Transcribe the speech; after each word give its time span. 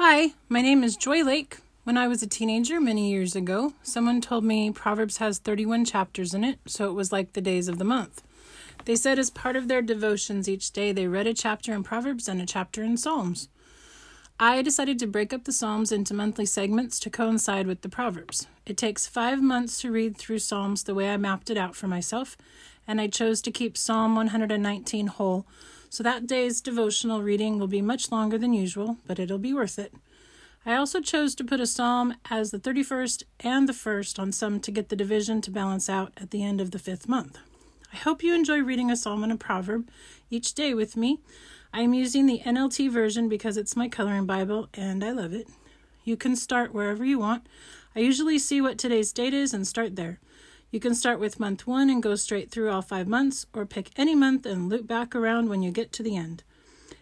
Hi, 0.00 0.34
my 0.48 0.62
name 0.62 0.84
is 0.84 0.96
Joi 0.96 1.24
Lake. 1.24 1.58
When 1.82 1.98
I 1.98 2.06
was 2.06 2.22
a 2.22 2.28
teenager 2.28 2.80
many 2.80 3.10
years 3.10 3.34
ago, 3.34 3.72
someone 3.82 4.20
told 4.20 4.44
me 4.44 4.70
Proverbs 4.70 5.16
has 5.16 5.40
31 5.40 5.86
chapters 5.86 6.32
in 6.34 6.44
it, 6.44 6.60
so 6.66 6.88
it 6.88 6.92
was 6.92 7.10
like 7.10 7.32
the 7.32 7.40
days 7.40 7.66
of 7.66 7.78
the 7.78 7.84
month. 7.84 8.22
They 8.84 8.94
said 8.94 9.18
as 9.18 9.28
part 9.28 9.56
of 9.56 9.66
their 9.66 9.82
devotions 9.82 10.48
each 10.48 10.70
day, 10.70 10.92
they 10.92 11.08
read 11.08 11.26
a 11.26 11.34
chapter 11.34 11.72
in 11.72 11.82
Proverbs 11.82 12.28
and 12.28 12.40
a 12.40 12.46
chapter 12.46 12.84
in 12.84 12.96
Psalms. 12.96 13.48
I 14.38 14.62
decided 14.62 15.00
to 15.00 15.08
break 15.08 15.32
up 15.32 15.42
the 15.42 15.52
Psalms 15.52 15.90
into 15.90 16.14
monthly 16.14 16.46
segments 16.46 17.00
to 17.00 17.10
coincide 17.10 17.66
with 17.66 17.80
the 17.80 17.88
Proverbs. 17.88 18.46
It 18.66 18.76
takes 18.76 19.08
five 19.08 19.42
months 19.42 19.80
to 19.80 19.90
read 19.90 20.16
through 20.16 20.38
Psalms 20.38 20.84
the 20.84 20.94
way 20.94 21.10
I 21.10 21.16
mapped 21.16 21.50
it 21.50 21.58
out 21.58 21.74
for 21.74 21.88
myself, 21.88 22.36
and 22.86 23.00
I 23.00 23.08
chose 23.08 23.42
to 23.42 23.50
keep 23.50 23.76
Psalm 23.76 24.14
119 24.14 25.08
whole, 25.08 25.44
so 25.90 26.02
that 26.02 26.26
day's 26.26 26.60
devotional 26.60 27.22
reading 27.22 27.58
will 27.58 27.66
be 27.66 27.82
much 27.82 28.10
longer 28.12 28.38
than 28.38 28.52
usual, 28.52 28.96
but 29.06 29.18
it'll 29.18 29.38
be 29.38 29.54
worth 29.54 29.78
it. 29.78 29.94
I 30.66 30.74
also 30.74 31.00
chose 31.00 31.34
to 31.36 31.44
put 31.44 31.60
a 31.60 31.66
psalm 31.66 32.14
as 32.30 32.50
the 32.50 32.58
31st 32.58 33.22
and 33.40 33.68
the 33.68 33.72
1st 33.72 34.18
on 34.18 34.32
some 34.32 34.60
to 34.60 34.70
get 34.70 34.88
the 34.88 34.96
division 34.96 35.40
to 35.42 35.50
balance 35.50 35.88
out 35.88 36.12
at 36.16 36.30
the 36.30 36.44
end 36.44 36.60
of 36.60 36.72
the 36.72 36.78
fifth 36.78 37.08
month. 37.08 37.38
I 37.92 37.96
hope 37.96 38.22
you 38.22 38.34
enjoy 38.34 38.60
reading 38.60 38.90
a 38.90 38.96
psalm 38.96 39.22
and 39.22 39.32
a 39.32 39.36
proverb 39.36 39.88
each 40.30 40.54
day 40.54 40.74
with 40.74 40.96
me. 40.96 41.20
I 41.72 41.80
am 41.80 41.94
using 41.94 42.26
the 42.26 42.40
NLT 42.44 42.90
version 42.90 43.28
because 43.28 43.56
it's 43.56 43.76
my 43.76 43.88
coloring 43.88 44.26
Bible 44.26 44.68
and 44.74 45.02
I 45.02 45.12
love 45.12 45.32
it. 45.32 45.48
You 46.04 46.16
can 46.16 46.36
start 46.36 46.74
wherever 46.74 47.04
you 47.04 47.18
want. 47.18 47.46
I 47.96 48.00
usually 48.00 48.38
see 48.38 48.60
what 48.60 48.78
today's 48.78 49.12
date 49.12 49.34
is 49.34 49.54
and 49.54 49.66
start 49.66 49.96
there. 49.96 50.20
You 50.70 50.80
can 50.80 50.94
start 50.94 51.18
with 51.18 51.40
month 51.40 51.66
one 51.66 51.88
and 51.88 52.02
go 52.02 52.14
straight 52.14 52.50
through 52.50 52.70
all 52.70 52.82
five 52.82 53.08
months, 53.08 53.46
or 53.54 53.64
pick 53.64 53.90
any 53.96 54.14
month 54.14 54.44
and 54.44 54.68
loop 54.68 54.86
back 54.86 55.14
around 55.14 55.48
when 55.48 55.62
you 55.62 55.70
get 55.70 55.92
to 55.92 56.02
the 56.02 56.14
end. 56.14 56.42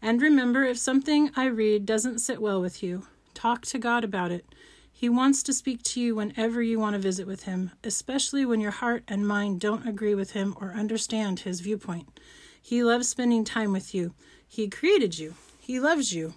And 0.00 0.22
remember, 0.22 0.62
if 0.62 0.78
something 0.78 1.30
I 1.34 1.46
read 1.46 1.84
doesn't 1.84 2.20
sit 2.20 2.40
well 2.40 2.60
with 2.60 2.84
you, 2.84 3.08
talk 3.34 3.62
to 3.66 3.78
God 3.78 4.04
about 4.04 4.30
it. 4.30 4.46
He 4.92 5.08
wants 5.08 5.42
to 5.42 5.52
speak 5.52 5.82
to 5.84 6.00
you 6.00 6.14
whenever 6.14 6.62
you 6.62 6.78
want 6.78 6.94
to 6.94 7.00
visit 7.00 7.26
with 7.26 7.44
Him, 7.44 7.72
especially 7.82 8.46
when 8.46 8.60
your 8.60 8.70
heart 8.70 9.02
and 9.08 9.26
mind 9.26 9.60
don't 9.60 9.88
agree 9.88 10.14
with 10.14 10.32
Him 10.32 10.56
or 10.60 10.72
understand 10.72 11.40
His 11.40 11.60
viewpoint. 11.60 12.20
He 12.62 12.84
loves 12.84 13.08
spending 13.08 13.44
time 13.44 13.72
with 13.72 13.92
you. 13.92 14.14
He 14.46 14.68
created 14.68 15.18
you, 15.18 15.34
He 15.58 15.80
loves 15.80 16.12
you. 16.12 16.34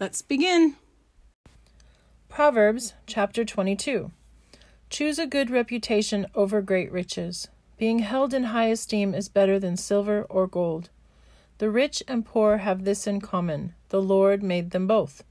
Let's 0.00 0.20
begin. 0.20 0.74
Proverbs 2.28 2.92
chapter 3.06 3.44
22. 3.44 4.10
Choose 4.88 5.18
a 5.18 5.26
good 5.26 5.50
reputation 5.50 6.26
over 6.34 6.62
great 6.62 6.92
riches. 6.92 7.48
Being 7.76 7.98
held 7.98 8.32
in 8.32 8.44
high 8.44 8.68
esteem 8.68 9.14
is 9.14 9.28
better 9.28 9.58
than 9.58 9.76
silver 9.76 10.22
or 10.30 10.46
gold. 10.46 10.90
The 11.58 11.70
rich 11.70 12.02
and 12.06 12.24
poor 12.24 12.58
have 12.58 12.84
this 12.84 13.06
in 13.06 13.20
common 13.20 13.74
the 13.88 14.00
Lord 14.00 14.42
made 14.42 14.70
them 14.70 14.86
both. 14.86 15.24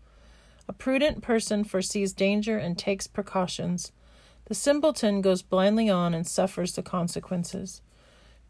A 0.67 0.73
prudent 0.73 1.22
person 1.22 1.64
foresees 1.64 2.14
danger 2.14 2.58
and 2.58 2.78
takes 2.78 3.08
precautions. 3.08 3.92
The 4.45 4.56
simpleton 4.56 5.22
goes 5.22 5.42
blindly 5.42 5.90
on 5.90 6.14
and 6.14 6.25
suffers 6.25 6.73
the 6.73 6.84
consequences. 6.84 7.81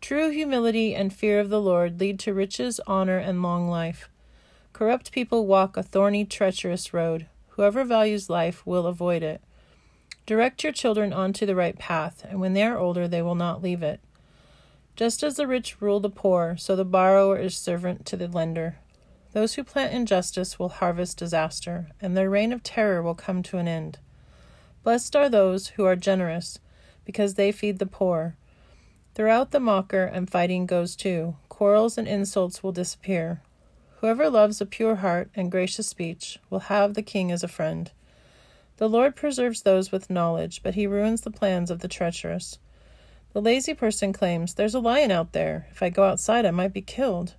True 0.01 0.29
humility 0.29 0.93
and 0.95 1.13
fear 1.13 1.39
of 1.39 1.49
the 1.49 1.61
Lord 1.61 1.99
lead 1.99 2.19
to 2.19 2.33
riches, 2.33 2.79
honor, 2.85 3.17
and 3.17 3.41
long 3.41 3.69
life. 3.69 4.09
Corrupt 4.73 5.11
people 5.11 5.45
walk 5.45 5.77
a 5.77 5.83
thorny, 5.83 6.25
treacherous 6.25 6.93
road. 6.93 7.27
Whoever 7.49 7.83
values 7.83 8.29
life 8.29 8.65
will 8.65 8.87
avoid 8.87 9.23
it. 9.23 9.41
Direct 10.25 10.63
your 10.63 10.73
children 10.73 11.13
onto 11.13 11.45
the 11.45 11.55
right 11.55 11.77
path, 11.77 12.25
and 12.27 12.39
when 12.39 12.53
they 12.53 12.63
are 12.63 12.77
older, 12.79 13.07
they 13.07 13.21
will 13.21 13.35
not 13.35 13.61
leave 13.61 13.83
it. 13.83 13.99
Just 14.95 15.21
as 15.21 15.35
the 15.35 15.45
rich 15.45 15.81
rule 15.81 15.99
the 15.99 16.09
poor, 16.09 16.55
so 16.57 16.75
the 16.75 16.83
borrower 16.85 17.37
is 17.37 17.55
servant 17.55 18.05
to 18.07 18.17
the 18.17 18.27
lender. 18.27 18.77
Those 19.33 19.53
who 19.53 19.63
plant 19.63 19.93
injustice 19.93 20.57
will 20.57 20.69
harvest 20.69 21.17
disaster, 21.17 21.89
and 22.01 22.15
their 22.15 22.29
reign 22.29 22.53
of 22.53 22.63
terror 22.63 23.03
will 23.03 23.13
come 23.13 23.43
to 23.43 23.57
an 23.57 23.67
end. 23.67 23.99
Blessed 24.83 25.15
are 25.15 25.29
those 25.29 25.67
who 25.69 25.85
are 25.85 25.95
generous, 25.95 26.59
because 27.03 27.35
they 27.35 27.51
feed 27.51 27.77
the 27.77 27.85
poor. 27.85 28.35
Throughout 29.13 29.51
the 29.51 29.59
mocker 29.59 30.05
and 30.05 30.29
fighting 30.29 30.65
goes 30.65 30.95
too. 30.95 31.35
Quarrels 31.49 31.97
and 31.97 32.07
insults 32.07 32.63
will 32.63 32.71
disappear. 32.71 33.41
Whoever 33.99 34.29
loves 34.29 34.59
a 34.59 34.65
pure 34.65 34.95
heart 34.95 35.29
and 35.35 35.51
gracious 35.51 35.87
speech 35.87 36.39
will 36.49 36.59
have 36.71 36.93
the 36.93 37.01
king 37.01 37.31
as 37.31 37.43
a 37.43 37.47
friend. 37.47 37.91
The 38.77 38.89
Lord 38.89 39.15
preserves 39.15 39.61
those 39.61 39.91
with 39.91 40.09
knowledge, 40.09 40.61
but 40.61 40.75
he 40.75 40.85
ruins 40.85 41.21
the 41.21 41.31
plans 41.31 41.71
of 41.71 41.79
the 41.79 41.87
treacherous. 41.87 42.59
The 43.31 43.41
lazy 43.41 43.73
person 43.73 44.11
claims, 44.11 44.53
There's 44.53 44.75
a 44.75 44.79
lion 44.79 45.11
out 45.11 45.31
there. 45.31 45.67
If 45.71 45.81
I 45.81 45.89
go 45.89 46.03
outside, 46.03 46.45
I 46.45 46.51
might 46.51 46.73
be 46.73 46.81
killed. 46.81 47.35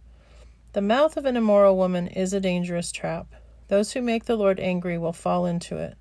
The 0.73 0.81
mouth 0.81 1.17
of 1.17 1.27
an 1.27 1.37
immoral 1.37 1.77
woman 1.77 2.07
is 2.09 2.33
a 2.33 2.41
dangerous 2.41 2.91
trap. 2.93 3.27
Those 3.69 3.93
who 3.93 4.01
make 4.01 4.25
the 4.25 4.37
Lord 4.37 4.61
angry 4.61 4.97
will 4.97 5.13
fall 5.13 5.47
into 5.47 5.77
it. 5.77 5.97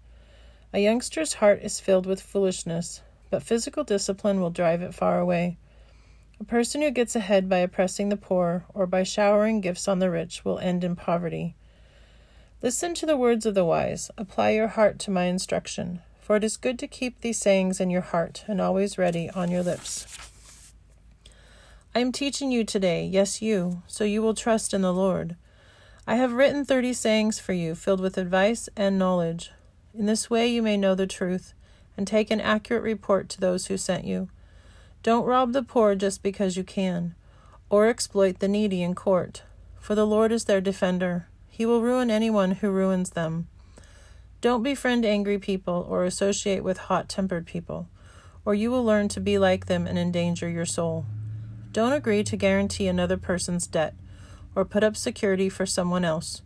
A 0.73 0.79
youngster's 0.79 1.35
heart 1.35 1.62
is 1.63 1.79
filled 1.79 2.06
with 2.06 2.22
foolishness, 2.22 3.02
but 3.29 3.44
physical 3.44 3.84
discipline 3.84 4.40
will 4.40 4.50
drive 4.50 4.81
it 4.81 4.94
far 4.94 5.19
away. 5.19 5.57
A 6.40 6.44
person 6.44 6.81
who 6.81 6.91
gets 6.91 7.16
ahead 7.16 7.50
by 7.50 7.59
oppressing 7.59 8.09
the 8.09 8.17
poor 8.17 8.66
or 8.73 8.85
by 8.85 9.03
showering 9.03 9.62
gifts 9.62 9.88
on 9.88 10.00
the 10.00 10.12
rich 10.12 10.44
will 10.44 10.59
end 10.59 10.84
in 10.84 10.96
poverty. 10.96 11.56
Listen 12.61 12.93
to 12.95 13.05
the 13.05 13.17
words 13.17 13.45
of 13.45 13.53
the 13.53 13.66
wise, 13.66 14.09
apply 14.17 14.51
your 14.51 14.69
heart 14.69 14.97
to 14.99 15.11
my 15.11 15.25
instruction, 15.25 16.01
for 16.19 16.35
it 16.35 16.43
is 16.43 16.57
good 16.57 16.79
to 16.79 16.88
keep 16.88 17.21
these 17.21 17.38
sayings 17.38 17.79
in 17.79 17.89
your 17.89 18.01
heart 18.01 18.43
and 18.47 18.59
always 18.59 18.97
ready 18.97 19.29
on 19.31 19.51
your 19.51 19.61
lips. 19.61 20.07
I 21.93 21.99
am 21.99 22.11
teaching 22.11 22.51
you 22.51 22.63
today, 22.63 23.05
yes, 23.05 23.41
you, 23.41 23.83
so 23.88 24.03
you 24.03 24.21
will 24.21 24.33
trust 24.33 24.73
in 24.73 24.81
the 24.81 24.93
Lord. 24.93 25.35
I 26.07 26.16
have 26.16 26.33
written 26.33 26.66
thirty 26.66 26.93
sayings 26.93 27.39
for 27.39 27.53
you, 27.53 27.75
filled 27.75 28.01
with 28.01 28.17
advice 28.17 28.67
and 28.75 28.97
knowledge. 28.97 29.51
In 29.93 30.05
this 30.07 30.29
way 30.29 30.47
you 30.47 30.61
may 30.61 30.77
know 30.77 30.95
the 30.95 31.07
truth 31.07 31.53
and 31.97 32.07
take 32.07 32.31
an 32.31 32.41
accurate 32.41 32.83
report 32.83 33.29
to 33.29 33.39
those 33.39 33.67
who 33.67 33.77
sent 33.77 34.05
you. 34.05 34.29
Don't 35.03 35.25
rob 35.25 35.53
the 35.53 35.61
poor 35.61 35.93
just 35.93 36.23
because 36.23 36.57
you 36.57 36.63
can, 36.63 37.16
or 37.69 37.87
exploit 37.87 38.39
the 38.39 38.47
needy 38.47 38.81
in 38.81 38.95
court, 38.95 39.43
for 39.79 39.93
the 39.93 40.07
Lord 40.07 40.31
is 40.31 40.45
their 40.45 40.61
defender. 40.61 41.27
He 41.55 41.66
will 41.66 41.81
ruin 41.81 42.11
anyone 42.11 42.51
who 42.51 42.69
ruins 42.69 43.11
them. 43.11 43.47
Don't 44.41 44.61
befriend 44.61 45.05
angry 45.05 45.39
people 45.39 45.88
or 45.89 46.03
associate 46.03 46.66
with 46.66 46.77
hot 46.77 47.07
tempered 47.07 47.45
people, 47.45 47.88
or 48.43 48.53
you 48.53 48.69
will 48.69 48.83
learn 48.83 49.07
to 49.07 49.21
be 49.21 49.38
like 49.38 49.67
them 49.67 49.88
and 49.88 49.97
endanger 49.97 50.49
your 50.49 50.66
soul. 50.66 51.05
Don't 51.71 51.93
agree 51.93 52.25
to 52.25 52.35
guarantee 52.35 52.89
another 52.89 53.16
person's 53.16 53.67
debt 53.67 53.93
or 54.53 54.66
put 54.66 54.83
up 54.83 54.97
security 54.97 55.47
for 55.47 55.66
someone 55.66 56.03
else. 56.03 56.41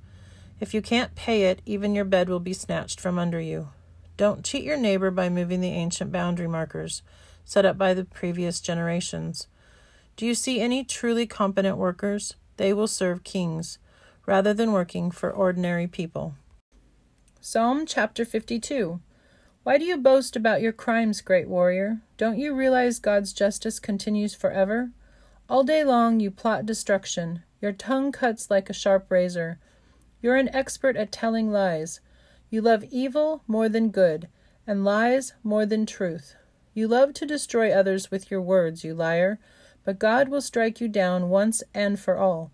If 0.59 0.75
you 0.75 0.81
can't 0.83 1.15
pay 1.15 1.45
it, 1.45 1.63
even 1.65 1.95
your 1.95 2.05
bed 2.05 2.29
will 2.29 2.39
be 2.39 2.53
snatched 2.53 3.01
from 3.01 3.17
under 3.17 3.41
you. 3.41 3.69
Don't 4.15 4.45
cheat 4.45 4.63
your 4.63 4.77
neighbor 4.77 5.09
by 5.09 5.27
moving 5.27 5.59
the 5.59 5.69
ancient 5.69 6.11
boundary 6.11 6.47
markers 6.47 7.01
set 7.45 7.65
up 7.65 7.79
by 7.79 7.95
the 7.95 8.05
previous 8.05 8.59
generations. 8.59 9.47
Do 10.17 10.27
you 10.27 10.35
see 10.35 10.61
any 10.61 10.83
truly 10.83 11.25
competent 11.25 11.77
workers? 11.77 12.35
They 12.57 12.73
will 12.73 12.85
serve 12.85 13.23
kings 13.23 13.79
rather 14.29 14.53
than 14.53 14.72
working 14.72 15.09
for 15.09 15.31
ordinary 15.31 15.88
people. 15.88 16.35
Psalm 17.41 17.88
chapter 17.88 18.23
52 18.23 19.00
Why 19.63 19.79
do 19.79 19.85
you 19.85 19.97
boast 19.97 20.35
about 20.35 20.62
your 20.62 20.72
crimes, 20.72 21.22
great 21.22 21.50
warrior? 21.50 22.01
Don't 22.16 22.38
you 22.38 22.53
realize 22.53 23.00
God's 23.00 23.34
justice 23.34 23.79
continues 23.79 24.35
forever? 24.35 24.91
All 25.50 25.63
day 25.63 25.84
long 25.84 26.19
you 26.19 26.29
plot 26.29 26.68
destruction. 26.68 27.41
Your 27.59 27.72
tongue 27.72 28.12
cuts 28.12 28.51
like 28.51 28.69
a 28.69 28.73
sharp 28.81 29.09
razor. 29.09 29.57
You're 30.22 30.35
an 30.35 30.53
expert 30.56 30.95
at 30.95 31.12
telling 31.12 31.51
lies. 31.51 32.00
You 32.51 32.62
love 32.62 32.84
evil 32.91 33.41
more 33.47 33.68
than 33.68 33.89
good, 33.89 34.28
and 34.68 34.85
lies 34.85 35.34
more 35.41 35.66
than 35.66 35.88
truth. 35.88 36.35
You 36.75 36.88
love 36.88 37.16
to 37.16 37.25
destroy 37.25 37.72
others 37.72 38.12
with 38.12 38.29
your 38.29 38.41
words, 38.41 38.84
you 38.84 38.94
liar, 38.94 39.39
but 39.84 39.97
God 39.97 40.29
will 40.29 40.41
strike 40.41 40.79
you 40.79 40.88
down 40.88 41.29
once 41.29 41.63
and 41.73 42.00
for 42.00 42.19
all. 42.19 42.51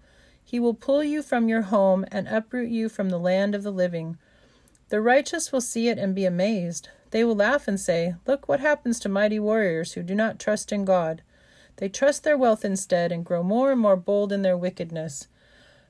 He 0.47 0.59
will 0.59 0.75
pull 0.75 1.03
you 1.03 1.23
from 1.23 1.49
your 1.49 1.63
home 1.63 2.05
and 2.11 2.27
uproot 2.27 2.69
you 2.69 2.87
from 2.87 3.09
the 3.09 3.17
land 3.17 3.55
of 3.55 3.63
the 3.63 3.71
living. 3.71 4.17
The 4.89 5.01
righteous 5.01 5.51
will 5.51 5.59
see 5.59 5.89
it 5.89 5.97
and 5.97 6.13
be 6.13 6.25
amazed. 6.25 6.89
They 7.09 7.23
will 7.23 7.35
laugh 7.35 7.67
and 7.67 7.79
say, 7.79 8.13
Look 8.27 8.47
what 8.47 8.59
happens 8.59 8.99
to 8.99 9.09
mighty 9.09 9.39
warriors 9.39 9.93
who 9.93 10.03
do 10.03 10.13
not 10.13 10.39
trust 10.39 10.71
in 10.71 10.85
God. 10.85 11.23
They 11.77 11.89
trust 11.89 12.23
their 12.23 12.37
wealth 12.37 12.63
instead 12.63 13.11
and 13.11 13.25
grow 13.25 13.41
more 13.41 13.71
and 13.71 13.81
more 13.81 13.97
bold 13.97 14.31
in 14.31 14.43
their 14.43 14.55
wickedness. 14.55 15.27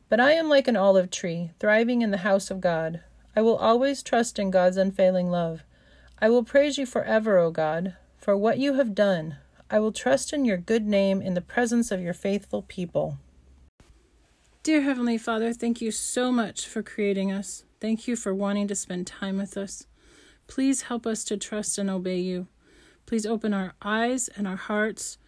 But 0.08 0.22
I 0.22 0.32
am 0.32 0.48
like 0.48 0.70
an 0.70 0.78
olive 0.78 1.12
tree, 1.12 1.52
thriving 1.60 2.02
in 2.02 2.12
the 2.12 2.18
house 2.20 2.50
of 2.50 2.62
God. 2.62 3.02
I 3.36 3.42
will 3.42 3.58
always 3.58 4.02
trust 4.02 4.40
in 4.40 4.52
God's 4.52 4.78
unfailing 4.78 5.30
love. 5.30 5.64
I 6.20 6.30
will 6.30 6.44
praise 6.44 6.78
you 6.78 6.86
forever, 6.86 7.38
O 7.38 7.52
God, 7.52 7.96
for 8.18 8.38
what 8.38 8.58
you 8.58 8.76
have 8.76 8.96
done. 8.96 9.36
I 9.70 9.80
will 9.80 9.92
trust 9.92 10.32
in 10.32 10.46
your 10.46 10.58
good 10.58 10.88
name 10.88 11.22
in 11.22 11.34
the 11.34 11.42
presence 11.42 11.92
of 11.92 12.00
your 12.00 12.14
faithful 12.14 12.62
people. 12.62 13.18
Dear 14.66 14.82
Heavenly 14.82 15.20
Father, 15.20 15.54
thank 15.54 15.80
you 15.80 15.92
so 15.92 16.32
much 16.32 16.68
for 16.68 16.82
creating 16.82 17.32
us. 17.32 17.66
Thank 17.80 18.08
you 18.08 18.16
for 18.16 18.34
wanting 18.34 18.68
to 18.70 18.74
spend 18.74 19.06
time 19.06 19.38
with 19.38 19.58
us. 19.58 19.86
Please 20.48 20.82
help 20.82 21.06
us 21.06 21.24
to 21.26 21.38
trust 21.38 21.78
and 21.78 21.88
obey 21.88 22.18
you. 22.18 22.48
Please 23.06 23.28
open 23.28 23.54
our 23.54 23.76
eyes 23.84 24.28
and 24.28 24.48
our 24.48 24.56
hearts 24.56 25.20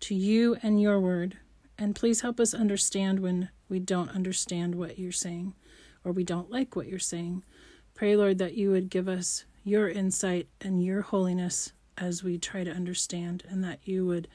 to 0.00 0.14
you 0.14 0.56
and 0.62 0.80
your 0.80 0.98
word. 0.98 1.36
And 1.76 1.94
please 1.94 2.22
help 2.22 2.40
us 2.40 2.54
understand 2.54 3.20
when 3.20 3.50
we 3.68 3.80
don't 3.80 4.08
understand 4.08 4.74
what 4.74 4.98
you're 4.98 5.12
saying 5.12 5.54
or 6.02 6.10
we 6.10 6.24
don't 6.24 6.50
like 6.50 6.74
what 6.74 6.88
you're 6.88 6.98
saying. 6.98 7.44
Pray, 7.92 8.16
Lord, 8.16 8.38
that 8.38 8.54
you 8.54 8.70
would 8.70 8.88
give 8.88 9.08
us 9.08 9.44
your 9.62 9.90
insight 9.90 10.48
and 10.62 10.82
your 10.82 11.02
holiness 11.02 11.74
as 11.98 12.24
we 12.24 12.38
try 12.38 12.64
to 12.64 12.72
understand, 12.72 13.42
and 13.50 13.62
that 13.62 13.80
you 13.84 14.06
would 14.06 14.26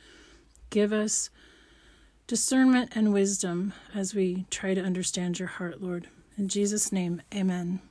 give 0.69 0.93
us 0.93 1.31
discernment 2.31 2.95
and 2.95 3.11
wisdom 3.11 3.73
as 3.93 4.15
we 4.15 4.45
try 4.49 4.73
to 4.73 4.81
understand 4.81 5.37
your 5.37 5.49
heart, 5.49 5.81
Lord. 5.81 6.07
In 6.37 6.47
Jesus' 6.47 6.89
name, 6.89 7.21
amen. 7.35 7.81